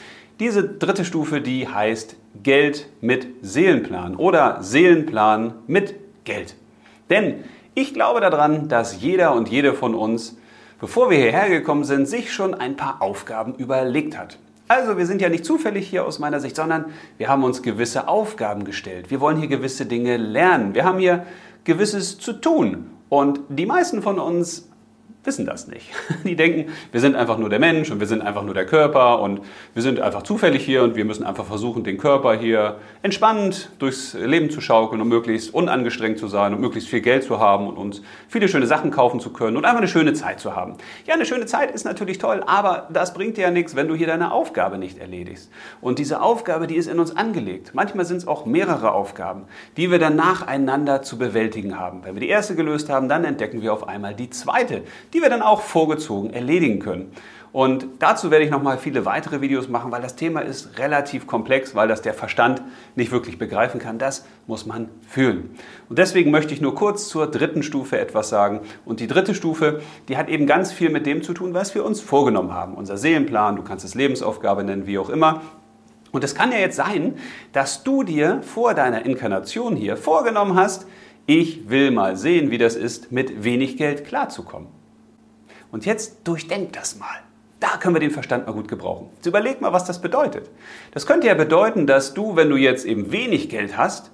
diese 0.40 0.62
dritte 0.62 1.04
Stufe, 1.04 1.40
die 1.40 1.68
heißt 1.68 2.16
Geld 2.42 2.88
mit 3.00 3.26
Seelenplan 3.42 4.14
oder 4.14 4.62
Seelenplan 4.62 5.54
mit 5.66 5.94
Geld. 6.24 6.54
Denn 7.10 7.44
ich 7.80 7.94
glaube 7.94 8.20
daran, 8.20 8.68
dass 8.68 9.00
jeder 9.00 9.34
und 9.34 9.48
jede 9.48 9.72
von 9.72 9.94
uns, 9.94 10.36
bevor 10.80 11.10
wir 11.10 11.18
hierher 11.18 11.48
gekommen 11.48 11.84
sind, 11.84 12.08
sich 12.08 12.32
schon 12.32 12.52
ein 12.52 12.76
paar 12.76 13.00
Aufgaben 13.00 13.54
überlegt 13.54 14.18
hat. 14.18 14.38
Also 14.66 14.98
wir 14.98 15.06
sind 15.06 15.22
ja 15.22 15.28
nicht 15.28 15.44
zufällig 15.44 15.88
hier 15.88 16.04
aus 16.04 16.18
meiner 16.18 16.40
Sicht, 16.40 16.56
sondern 16.56 16.86
wir 17.18 17.28
haben 17.28 17.44
uns 17.44 17.62
gewisse 17.62 18.08
Aufgaben 18.08 18.64
gestellt. 18.64 19.12
Wir 19.12 19.20
wollen 19.20 19.36
hier 19.36 19.46
gewisse 19.46 19.86
Dinge 19.86 20.16
lernen. 20.16 20.74
Wir 20.74 20.84
haben 20.84 20.98
hier 20.98 21.24
gewisses 21.62 22.18
zu 22.18 22.32
tun. 22.32 22.90
Und 23.08 23.40
die 23.48 23.64
meisten 23.64 24.02
von 24.02 24.18
uns 24.18 24.68
wissen 25.24 25.46
das 25.46 25.68
nicht. 25.68 25.90
Die 26.24 26.36
denken, 26.36 26.72
wir 26.92 27.00
sind 27.00 27.16
einfach 27.16 27.38
nur 27.38 27.50
der 27.50 27.58
Mensch 27.58 27.90
und 27.90 28.00
wir 28.00 28.06
sind 28.06 28.22
einfach 28.22 28.42
nur 28.42 28.54
der 28.54 28.66
Körper 28.66 29.20
und 29.20 29.40
wir 29.74 29.82
sind 29.82 30.00
einfach 30.00 30.22
zufällig 30.22 30.64
hier 30.64 30.82
und 30.82 30.96
wir 30.96 31.04
müssen 31.04 31.24
einfach 31.24 31.44
versuchen, 31.44 31.84
den 31.84 31.98
Körper 31.98 32.34
hier 32.34 32.76
entspannt 33.02 33.70
durchs 33.78 34.14
Leben 34.14 34.50
zu 34.50 34.60
schaukeln 34.60 35.00
und 35.00 35.08
möglichst 35.08 35.52
unangestrengt 35.52 36.18
zu 36.18 36.28
sein 36.28 36.54
und 36.54 36.60
möglichst 36.60 36.88
viel 36.88 37.00
Geld 37.00 37.24
zu 37.24 37.38
haben 37.38 37.68
und 37.68 37.76
uns 37.76 38.02
viele 38.28 38.48
schöne 38.48 38.66
Sachen 38.66 38.90
kaufen 38.90 39.20
zu 39.20 39.30
können 39.30 39.56
und 39.56 39.64
einfach 39.64 39.78
eine 39.78 39.88
schöne 39.88 40.12
Zeit 40.14 40.40
zu 40.40 40.54
haben. 40.54 40.76
Ja, 41.06 41.14
eine 41.14 41.26
schöne 41.26 41.46
Zeit 41.46 41.70
ist 41.70 41.84
natürlich 41.84 42.18
toll, 42.18 42.42
aber 42.46 42.88
das 42.92 43.12
bringt 43.12 43.36
dir 43.36 43.42
ja 43.42 43.50
nichts, 43.50 43.76
wenn 43.76 43.88
du 43.88 43.94
hier 43.94 44.06
deine 44.06 44.32
Aufgabe 44.32 44.78
nicht 44.78 44.98
erledigst. 44.98 45.50
Und 45.80 45.98
diese 45.98 46.22
Aufgabe, 46.22 46.66
die 46.66 46.76
ist 46.76 46.88
in 46.88 46.98
uns 46.98 47.16
angelegt. 47.16 47.72
Manchmal 47.74 48.06
sind 48.06 48.18
es 48.18 48.26
auch 48.26 48.46
mehrere 48.46 48.92
Aufgaben, 48.92 49.44
die 49.76 49.90
wir 49.90 49.98
dann 49.98 50.16
nacheinander 50.16 51.02
zu 51.02 51.18
bewältigen 51.18 51.78
haben. 51.78 52.04
Wenn 52.04 52.14
wir 52.14 52.20
die 52.20 52.28
erste 52.28 52.54
gelöst 52.54 52.88
haben, 52.88 53.08
dann 53.08 53.24
entdecken 53.24 53.62
wir 53.62 53.72
auf 53.72 53.88
einmal 53.88 54.14
die 54.14 54.30
zweite, 54.30 54.82
die 55.12 55.22
wir 55.22 55.30
dann 55.30 55.42
auch 55.42 55.62
vorgezogen 55.62 56.30
erledigen 56.30 56.78
können. 56.78 57.12
Und 57.50 57.86
dazu 57.98 58.30
werde 58.30 58.44
ich 58.44 58.50
noch 58.50 58.62
mal 58.62 58.76
viele 58.76 59.06
weitere 59.06 59.40
Videos 59.40 59.68
machen, 59.68 59.90
weil 59.90 60.02
das 60.02 60.16
Thema 60.16 60.40
ist 60.40 60.78
relativ 60.78 61.26
komplex, 61.26 61.74
weil 61.74 61.88
das 61.88 62.02
der 62.02 62.12
Verstand 62.12 62.62
nicht 62.94 63.10
wirklich 63.10 63.38
begreifen 63.38 63.80
kann. 63.80 63.98
Das 63.98 64.26
muss 64.46 64.66
man 64.66 64.90
fühlen. 65.08 65.50
Und 65.88 65.98
deswegen 65.98 66.30
möchte 66.30 66.52
ich 66.52 66.60
nur 66.60 66.74
kurz 66.74 67.08
zur 67.08 67.26
dritten 67.26 67.62
Stufe 67.62 67.98
etwas 67.98 68.28
sagen. 68.28 68.60
Und 68.84 69.00
die 69.00 69.06
dritte 69.06 69.34
Stufe, 69.34 69.80
die 70.08 70.18
hat 70.18 70.28
eben 70.28 70.46
ganz 70.46 70.72
viel 70.72 70.90
mit 70.90 71.06
dem 71.06 71.22
zu 71.22 71.32
tun, 71.32 71.54
was 71.54 71.74
wir 71.74 71.84
uns 71.84 72.02
vorgenommen 72.02 72.52
haben. 72.52 72.74
Unser 72.74 72.98
Seelenplan, 72.98 73.56
du 73.56 73.62
kannst 73.62 73.84
es 73.84 73.94
Lebensaufgabe 73.94 74.62
nennen, 74.62 74.86
wie 74.86 74.98
auch 74.98 75.08
immer. 75.08 75.40
Und 76.12 76.24
es 76.24 76.34
kann 76.34 76.52
ja 76.52 76.58
jetzt 76.58 76.76
sein, 76.76 77.16
dass 77.52 77.82
du 77.82 78.02
dir 78.02 78.42
vor 78.42 78.74
deiner 78.74 79.04
Inkarnation 79.06 79.74
hier 79.74 79.96
vorgenommen 79.96 80.54
hast, 80.54 80.86
ich 81.26 81.68
will 81.68 81.90
mal 81.90 82.16
sehen, 82.16 82.50
wie 82.50 82.56
das 82.56 82.74
ist, 82.74 83.12
mit 83.12 83.44
wenig 83.44 83.76
Geld 83.76 84.06
klarzukommen. 84.06 84.77
Und 85.70 85.86
jetzt 85.86 86.18
durchdenk 86.24 86.72
das 86.72 86.98
mal. 86.98 87.06
Da 87.60 87.76
können 87.78 87.94
wir 87.94 88.00
den 88.00 88.10
Verstand 88.10 88.46
mal 88.46 88.52
gut 88.52 88.68
gebrauchen. 88.68 89.08
Jetzt 89.16 89.26
überleg 89.26 89.60
mal, 89.60 89.72
was 89.72 89.84
das 89.84 90.00
bedeutet. 90.00 90.48
Das 90.92 91.06
könnte 91.06 91.26
ja 91.26 91.34
bedeuten, 91.34 91.86
dass 91.86 92.14
du, 92.14 92.36
wenn 92.36 92.50
du 92.50 92.56
jetzt 92.56 92.86
eben 92.86 93.10
wenig 93.10 93.48
Geld 93.48 93.76
hast, 93.76 94.12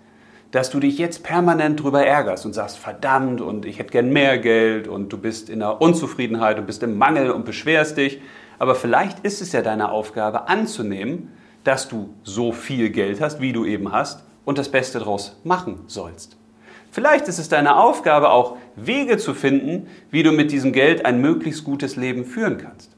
dass 0.51 0.71
du 0.71 0.81
dich 0.81 0.99
jetzt 0.99 1.25
permanent 1.25 1.83
drüber 1.83 2.07
ärgerst 2.07 2.47
und 2.47 2.53
sagst, 2.53 2.79
verdammt, 2.79 3.41
und 3.41 3.67
ich 3.67 3.79
hätte 3.79 3.91
gern 3.91 4.11
mehr 4.13 4.39
Geld 4.39 4.89
und 4.89 5.13
du 5.13 5.19
bist 5.19 5.51
in 5.51 5.59
der 5.59 5.81
Unzufriedenheit 5.81 6.59
und 6.59 6.67
bist 6.67 6.83
im 6.83 6.97
Mangel 6.97 7.31
und 7.33 7.45
beschwerst 7.45 7.97
dich. 7.97 8.23
Aber 8.59 8.75
vielleicht 8.75 9.21
ist 9.21 9.43
es 9.43 9.53
ja 9.53 9.63
deine 9.63 9.91
Aufgabe 9.91 10.49
anzunehmen, 10.49 11.33
dass 11.65 11.89
du 11.89 12.15
so 12.23 12.53
viel 12.53 12.91
Geld 12.91 13.21
hast, 13.21 13.41
wie 13.41 13.53
du 13.53 13.65
eben 13.65 13.93
hast, 13.93 14.25
und 14.45 14.59
das 14.59 14.71
Beste 14.71 14.99
daraus 14.99 15.41
machen 15.43 15.81
sollst. 15.87 16.37
Vielleicht 16.95 17.27
ist 17.27 17.41
es 17.41 17.49
deine 17.49 17.77
Aufgabe 17.77 18.31
auch, 18.31 18.57
Wege 18.77 19.19
zu 19.19 19.35
finden, 19.35 19.89
wie 20.13 20.23
du 20.23 20.31
mit 20.31 20.53
diesem 20.53 20.73
Geld 20.73 21.05
ein 21.05 21.21
möglichst 21.21 21.65
gutes 21.65 21.97
Leben 21.97 22.25
führen 22.25 22.57
kannst. 22.57 22.93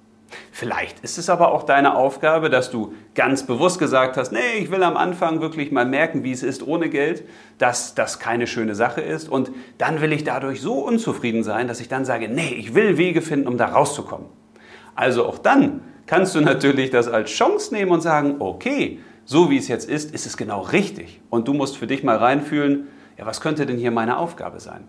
Vielleicht 0.53 1.01
ist 1.01 1.17
es 1.17 1.31
aber 1.31 1.51
auch 1.51 1.63
deine 1.63 1.97
Aufgabe, 1.97 2.51
dass 2.51 2.71
du 2.71 2.93
ganz 3.15 3.47
bewusst 3.47 3.79
gesagt 3.79 4.19
hast, 4.19 4.33
nee, 4.33 4.59
ich 4.59 4.71
will 4.71 4.83
am 4.83 4.99
Anfang 4.99 5.41
wirklich 5.41 5.73
mal 5.73 5.87
merken, 5.87 6.25
wie 6.25 6.33
es 6.33 6.43
ist 6.43 6.67
ohne 6.67 6.91
Geld, 6.91 7.25
dass 7.57 7.95
das 7.95 8.19
keine 8.19 8.47
schöne 8.47 8.75
Sache 8.75 9.01
ist 9.01 9.31
und 9.31 9.51
dann 9.79 10.03
will 10.03 10.13
ich 10.13 10.25
dadurch 10.25 10.61
so 10.61 10.75
unzufrieden 10.75 11.43
sein, 11.43 11.67
dass 11.67 11.81
ich 11.81 11.89
dann 11.89 12.05
sage, 12.05 12.29
nee, 12.29 12.55
ich 12.55 12.75
will 12.75 12.99
Wege 12.99 13.23
finden, 13.23 13.49
um 13.49 13.57
da 13.57 13.69
rauszukommen. 13.69 14.27
Also 14.95 15.25
auch 15.25 15.39
dann 15.39 15.81
kannst 16.05 16.35
du 16.35 16.43
natürlich 16.43 16.91
das 16.91 17.09
als 17.09 17.31
Chance 17.31 17.73
nehmen 17.73 17.93
und 17.93 18.03
sagen, 18.03 18.37
okay, 18.41 18.99
so 19.25 19.49
wie 19.49 19.57
es 19.57 19.69
jetzt 19.69 19.89
ist, 19.89 20.13
ist 20.13 20.27
es 20.27 20.37
genau 20.37 20.61
richtig. 20.61 21.23
Und 21.31 21.49
du 21.49 21.55
musst 21.55 21.79
für 21.79 21.87
dich 21.87 22.05
mal 22.05 22.19
reinfühlen, 22.19 22.89
ja, 23.19 23.27
was 23.27 23.41
könnte 23.41 23.67
denn 23.67 23.79
hier 23.79 23.91
meine 23.91 24.19
Aufgabe 24.19 24.61
sein? 24.61 24.89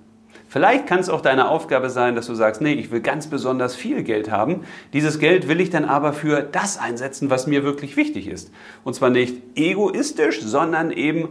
Vielleicht 0.49 0.87
kann 0.87 0.99
es 0.99 1.09
auch 1.09 1.21
deine 1.21 1.49
Aufgabe 1.49 1.89
sein, 1.89 2.15
dass 2.15 2.27
du 2.27 2.33
sagst, 2.33 2.61
nee, 2.61 2.73
ich 2.73 2.89
will 2.89 3.01
ganz 3.01 3.27
besonders 3.27 3.75
viel 3.75 4.03
Geld 4.03 4.31
haben. 4.31 4.61
Dieses 4.93 5.19
Geld 5.19 5.49
will 5.49 5.59
ich 5.59 5.69
dann 5.69 5.85
aber 5.85 6.13
für 6.13 6.41
das 6.41 6.77
einsetzen, 6.77 7.29
was 7.29 7.47
mir 7.47 7.63
wirklich 7.63 7.97
wichtig 7.97 8.27
ist. 8.27 8.51
Und 8.85 8.93
zwar 8.93 9.09
nicht 9.09 9.41
egoistisch, 9.55 10.41
sondern 10.41 10.91
eben 10.91 11.29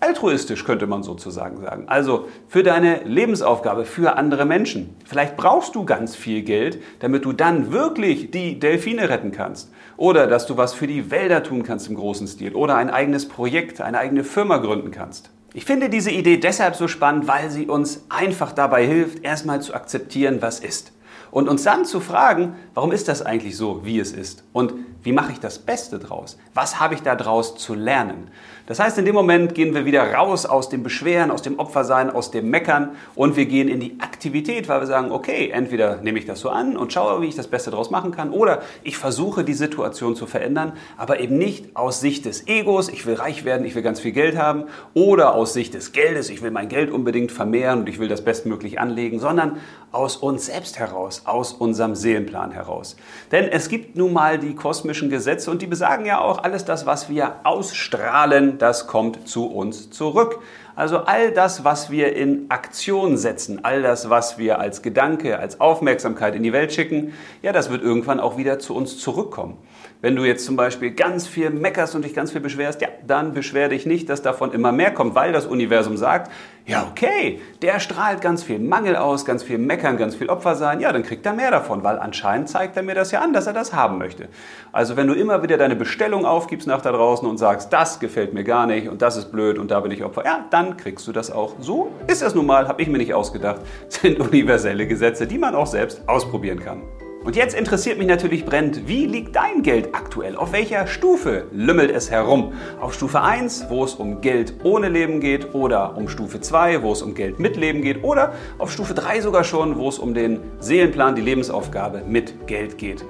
altruistisch, 0.00 0.64
könnte 0.64 0.86
man 0.86 1.04
sozusagen 1.04 1.60
sagen. 1.60 1.84
Also 1.88 2.28
für 2.48 2.64
deine 2.64 3.04
Lebensaufgabe, 3.04 3.84
für 3.84 4.16
andere 4.16 4.44
Menschen. 4.44 4.94
Vielleicht 5.04 5.36
brauchst 5.36 5.74
du 5.74 5.84
ganz 5.84 6.16
viel 6.16 6.42
Geld, 6.42 6.82
damit 6.98 7.24
du 7.24 7.32
dann 7.32 7.72
wirklich 7.72 8.30
die 8.30 8.58
Delfine 8.58 9.08
retten 9.08 9.30
kannst. 9.30 9.72
Oder 9.96 10.26
dass 10.26 10.46
du 10.46 10.56
was 10.56 10.74
für 10.74 10.86
die 10.86 11.10
Wälder 11.10 11.42
tun 11.42 11.62
kannst 11.62 11.88
im 11.88 11.94
großen 11.94 12.26
Stil. 12.26 12.54
Oder 12.54 12.76
ein 12.76 12.90
eigenes 12.90 13.28
Projekt, 13.28 13.80
eine 13.80 13.98
eigene 13.98 14.24
Firma 14.24 14.58
gründen 14.58 14.90
kannst. 14.90 15.30
Ich 15.56 15.64
finde 15.64 15.88
diese 15.88 16.10
Idee 16.10 16.36
deshalb 16.36 16.76
so 16.76 16.86
spannend, 16.86 17.28
weil 17.28 17.50
sie 17.50 17.64
uns 17.64 18.04
einfach 18.10 18.52
dabei 18.52 18.86
hilft, 18.86 19.24
erstmal 19.24 19.62
zu 19.62 19.72
akzeptieren, 19.72 20.42
was 20.42 20.60
ist. 20.60 20.92
Und 21.30 21.48
uns 21.48 21.62
dann 21.62 21.86
zu 21.86 22.00
fragen, 22.00 22.56
warum 22.74 22.92
ist 22.92 23.08
das 23.08 23.22
eigentlich 23.22 23.56
so, 23.56 23.82
wie 23.82 23.98
es 23.98 24.12
ist? 24.12 24.44
Und 24.52 24.74
wie 25.06 25.12
mache 25.12 25.30
ich 25.30 25.38
das 25.38 25.60
Beste 25.60 26.00
draus? 26.00 26.36
Was 26.52 26.80
habe 26.80 26.94
ich 26.94 27.02
da 27.02 27.14
draus 27.14 27.56
zu 27.56 27.74
lernen? 27.74 28.26
Das 28.66 28.80
heißt, 28.80 28.98
in 28.98 29.04
dem 29.04 29.14
Moment 29.14 29.54
gehen 29.54 29.72
wir 29.72 29.84
wieder 29.84 30.12
raus 30.12 30.44
aus 30.44 30.68
dem 30.68 30.82
Beschweren, 30.82 31.30
aus 31.30 31.42
dem 31.42 31.60
Opfersein, 31.60 32.10
aus 32.10 32.32
dem 32.32 32.50
Meckern 32.50 32.96
und 33.14 33.36
wir 33.36 33.46
gehen 33.46 33.68
in 33.68 33.78
die 33.78 33.98
Aktivität, 34.00 34.68
weil 34.68 34.80
wir 34.80 34.88
sagen, 34.88 35.12
okay, 35.12 35.50
entweder 35.50 35.98
nehme 35.98 36.18
ich 36.18 36.26
das 36.26 36.40
so 36.40 36.50
an 36.50 36.76
und 36.76 36.92
schaue, 36.92 37.22
wie 37.22 37.26
ich 37.26 37.36
das 37.36 37.46
Beste 37.46 37.70
draus 37.70 37.90
machen 37.90 38.10
kann, 38.10 38.30
oder 38.30 38.62
ich 38.82 38.98
versuche 38.98 39.44
die 39.44 39.54
Situation 39.54 40.16
zu 40.16 40.26
verändern, 40.26 40.72
aber 40.96 41.20
eben 41.20 41.38
nicht 41.38 41.76
aus 41.76 42.00
Sicht 42.00 42.24
des 42.24 42.48
Egos, 42.48 42.88
ich 42.88 43.06
will 43.06 43.14
reich 43.14 43.44
werden, 43.44 43.64
ich 43.64 43.76
will 43.76 43.82
ganz 43.82 44.00
viel 44.00 44.10
Geld 44.10 44.36
haben, 44.36 44.64
oder 44.94 45.36
aus 45.36 45.52
Sicht 45.52 45.74
des 45.74 45.92
Geldes, 45.92 46.28
ich 46.28 46.42
will 46.42 46.50
mein 46.50 46.68
Geld 46.68 46.90
unbedingt 46.90 47.30
vermehren 47.30 47.80
und 47.80 47.88
ich 47.88 48.00
will 48.00 48.08
das 48.08 48.24
bestmöglich 48.24 48.80
anlegen, 48.80 49.20
sondern 49.20 49.58
aus 49.92 50.16
uns 50.16 50.46
selbst 50.46 50.80
heraus, 50.80 51.22
aus 51.24 51.52
unserem 51.52 51.94
Seelenplan 51.94 52.50
heraus. 52.50 52.96
Denn 53.30 53.44
es 53.44 53.68
gibt 53.68 53.96
nun 53.96 54.12
mal 54.12 54.38
die 54.38 54.56
kosmischen 54.96 55.10
Gesetze 55.10 55.50
und 55.50 55.60
die 55.60 55.66
besagen 55.66 56.06
ja 56.06 56.20
auch, 56.20 56.42
alles 56.42 56.64
das, 56.64 56.86
was 56.86 57.10
wir 57.10 57.40
ausstrahlen, 57.44 58.56
das 58.56 58.86
kommt 58.86 59.28
zu 59.28 59.46
uns 59.46 59.90
zurück. 59.90 60.38
Also 60.76 60.98
all 60.98 61.32
das, 61.32 61.64
was 61.64 61.90
wir 61.90 62.14
in 62.14 62.50
Aktion 62.50 63.16
setzen, 63.16 63.64
all 63.64 63.80
das, 63.80 64.10
was 64.10 64.36
wir 64.36 64.58
als 64.58 64.82
Gedanke, 64.82 65.38
als 65.38 65.58
Aufmerksamkeit 65.58 66.34
in 66.34 66.42
die 66.42 66.52
Welt 66.52 66.70
schicken, 66.70 67.14
ja, 67.40 67.52
das 67.52 67.70
wird 67.70 67.82
irgendwann 67.82 68.20
auch 68.20 68.36
wieder 68.36 68.58
zu 68.58 68.76
uns 68.76 68.98
zurückkommen. 68.98 69.56
Wenn 70.02 70.14
du 70.14 70.24
jetzt 70.24 70.44
zum 70.44 70.56
Beispiel 70.56 70.90
ganz 70.90 71.26
viel 71.26 71.48
meckerst 71.48 71.94
und 71.94 72.04
dich 72.04 72.12
ganz 72.12 72.30
viel 72.30 72.42
beschwerst, 72.42 72.82
ja, 72.82 72.88
dann 73.06 73.32
beschwer 73.32 73.70
dich 73.70 73.86
nicht, 73.86 74.10
dass 74.10 74.20
davon 74.20 74.52
immer 74.52 74.70
mehr 74.70 74.92
kommt, 74.92 75.14
weil 75.14 75.32
das 75.32 75.46
Universum 75.46 75.96
sagt, 75.96 76.30
ja, 76.66 76.86
okay, 76.90 77.40
der 77.62 77.80
strahlt 77.80 78.20
ganz 78.20 78.42
viel 78.42 78.58
Mangel 78.58 78.96
aus, 78.96 79.24
ganz 79.24 79.42
viel 79.42 79.56
Meckern, 79.56 79.96
ganz 79.96 80.16
viel 80.16 80.28
Opfer 80.28 80.56
sein, 80.56 80.80
ja, 80.80 80.92
dann 80.92 81.04
kriegt 81.04 81.24
er 81.24 81.32
mehr 81.32 81.50
davon, 81.50 81.84
weil 81.84 81.98
anscheinend 81.98 82.48
zeigt 82.48 82.76
er 82.76 82.82
mir 82.82 82.94
das 82.94 83.12
ja 83.12 83.20
an, 83.20 83.32
dass 83.32 83.46
er 83.46 83.52
das 83.52 83.72
haben 83.72 83.98
möchte. 83.98 84.28
Also 84.72 84.96
wenn 84.96 85.06
du 85.06 85.14
immer 85.14 85.42
wieder 85.42 85.56
deine 85.56 85.76
Bestellung 85.76 86.26
aufgibst 86.26 86.66
nach 86.66 86.82
da 86.82 86.92
draußen 86.92 87.26
und 87.26 87.38
sagst, 87.38 87.72
das 87.72 88.00
gefällt 88.00 88.34
mir 88.34 88.44
gar 88.44 88.66
nicht 88.66 88.88
und 88.88 89.00
das 89.00 89.16
ist 89.16 89.30
blöd 89.30 89.58
und 89.58 89.70
da 89.70 89.80
bin 89.80 89.92
ich 89.92 90.04
Opfer, 90.04 90.24
ja, 90.24 90.44
dann 90.50 90.65
kriegst 90.74 91.06
du 91.06 91.12
das 91.12 91.30
auch. 91.30 91.54
So 91.60 91.92
ist 92.06 92.22
das 92.22 92.34
nun 92.34 92.46
mal, 92.46 92.66
habe 92.66 92.82
ich 92.82 92.88
mir 92.88 92.98
nicht 92.98 93.14
ausgedacht, 93.14 93.60
sind 93.88 94.18
universelle 94.18 94.86
Gesetze, 94.86 95.26
die 95.26 95.38
man 95.38 95.54
auch 95.54 95.66
selbst 95.66 96.00
ausprobieren 96.08 96.58
kann. 96.58 96.82
Und 97.26 97.34
jetzt 97.34 97.56
interessiert 97.56 97.98
mich 97.98 98.06
natürlich 98.06 98.44
brennend, 98.44 98.86
wie 98.86 99.04
liegt 99.04 99.34
dein 99.34 99.62
Geld 99.62 99.96
aktuell? 99.96 100.36
Auf 100.36 100.52
welcher 100.52 100.86
Stufe 100.86 101.46
lümmelt 101.50 101.90
es 101.90 102.08
herum? 102.08 102.52
Auf 102.80 102.94
Stufe 102.94 103.20
1, 103.20 103.66
wo 103.68 103.82
es 103.82 103.94
um 103.94 104.20
Geld 104.20 104.54
ohne 104.62 104.88
Leben 104.88 105.18
geht, 105.18 105.52
oder 105.52 105.96
um 105.96 106.08
Stufe 106.08 106.40
2, 106.40 106.82
wo 106.82 106.92
es 106.92 107.02
um 107.02 107.14
Geld 107.14 107.40
mit 107.40 107.56
Leben 107.56 107.82
geht, 107.82 108.04
oder 108.04 108.32
auf 108.58 108.70
Stufe 108.70 108.94
3 108.94 109.22
sogar 109.22 109.42
schon, 109.42 109.76
wo 109.76 109.88
es 109.88 109.98
um 109.98 110.14
den 110.14 110.38
Seelenplan, 110.60 111.16
die 111.16 111.20
Lebensaufgabe 111.20 112.04
mit 112.06 112.46
Geld 112.46 112.78
geht. 112.78 113.04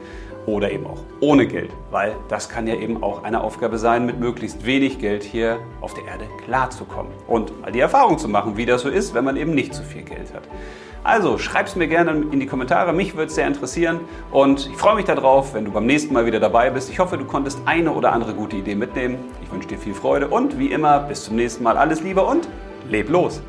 Oder 0.46 0.70
eben 0.70 0.86
auch 0.86 0.98
ohne 1.20 1.46
Geld, 1.46 1.70
weil 1.90 2.14
das 2.28 2.48
kann 2.48 2.66
ja 2.66 2.76
eben 2.76 3.02
auch 3.02 3.24
eine 3.24 3.42
Aufgabe 3.42 3.78
sein, 3.78 4.06
mit 4.06 4.20
möglichst 4.20 4.64
wenig 4.64 5.00
Geld 5.00 5.24
hier 5.24 5.58
auf 5.80 5.92
der 5.94 6.06
Erde 6.06 6.24
klarzukommen. 6.44 7.12
Und 7.26 7.60
mal 7.60 7.72
die 7.72 7.80
Erfahrung 7.80 8.16
zu 8.16 8.28
machen, 8.28 8.56
wie 8.56 8.64
das 8.64 8.82
so 8.82 8.88
ist, 8.88 9.12
wenn 9.12 9.24
man 9.24 9.36
eben 9.36 9.54
nicht 9.54 9.74
so 9.74 9.82
viel 9.82 10.02
Geld 10.02 10.32
hat. 10.32 10.44
Also 11.02 11.38
schreib 11.38 11.66
es 11.66 11.76
mir 11.76 11.86
gerne 11.86 12.10
in 12.32 12.40
die 12.40 12.46
Kommentare, 12.46 12.92
mich 12.92 13.14
würde 13.14 13.26
es 13.26 13.36
sehr 13.36 13.46
interessieren 13.46 14.00
und 14.32 14.68
ich 14.68 14.76
freue 14.76 14.96
mich 14.96 15.04
darauf, 15.04 15.54
wenn 15.54 15.64
du 15.64 15.70
beim 15.70 15.86
nächsten 15.86 16.12
Mal 16.12 16.26
wieder 16.26 16.40
dabei 16.40 16.70
bist. 16.70 16.90
Ich 16.90 16.98
hoffe, 16.98 17.16
du 17.16 17.24
konntest 17.24 17.60
eine 17.64 17.92
oder 17.92 18.12
andere 18.12 18.34
gute 18.34 18.56
Idee 18.56 18.74
mitnehmen. 18.74 19.18
Ich 19.44 19.52
wünsche 19.52 19.68
dir 19.68 19.78
viel 19.78 19.94
Freude 19.94 20.26
und 20.26 20.58
wie 20.58 20.72
immer 20.72 20.98
bis 21.00 21.24
zum 21.24 21.36
nächsten 21.36 21.62
Mal 21.62 21.76
alles 21.76 22.02
Liebe 22.02 22.22
und 22.22 22.48
leb 22.88 23.08
los! 23.08 23.40